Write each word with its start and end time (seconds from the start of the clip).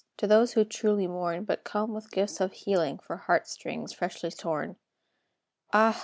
To 0.17 0.25
those 0.25 0.53
who 0.53 0.65
truly 0.65 1.05
mourn, 1.05 1.43
But 1.43 1.63
come 1.63 1.93
with 1.93 2.09
gifts 2.09 2.41
of 2.41 2.53
healing, 2.53 2.97
For 2.97 3.17
heart 3.17 3.47
strings 3.47 3.93
freshly 3.93 4.31
torn. 4.31 4.77
Ah! 5.73 5.99